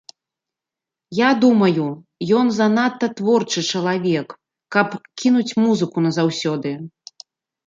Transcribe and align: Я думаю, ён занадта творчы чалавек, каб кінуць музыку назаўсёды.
Я 1.17 1.29
думаю, 1.43 1.85
ён 2.39 2.49
занадта 2.59 3.09
творчы 3.19 3.59
чалавек, 3.75 4.27
каб 4.77 4.97
кінуць 5.25 5.57
музыку 5.69 5.97
назаўсёды. 6.09 6.71